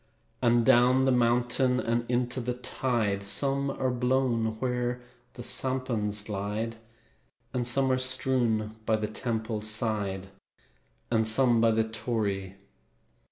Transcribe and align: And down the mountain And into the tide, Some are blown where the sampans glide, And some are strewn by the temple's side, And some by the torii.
And 0.41 0.65
down 0.65 1.05
the 1.05 1.11
mountain 1.11 1.79
And 1.79 2.09
into 2.09 2.41
the 2.41 2.55
tide, 2.55 3.21
Some 3.23 3.69
are 3.69 3.91
blown 3.91 4.57
where 4.59 4.99
the 5.35 5.43
sampans 5.43 6.23
glide, 6.23 6.77
And 7.53 7.67
some 7.67 7.91
are 7.91 7.99
strewn 7.99 8.77
by 8.87 8.95
the 8.95 9.05
temple's 9.07 9.69
side, 9.69 10.29
And 11.11 11.27
some 11.27 11.61
by 11.61 11.69
the 11.69 11.83
torii. 11.87 12.55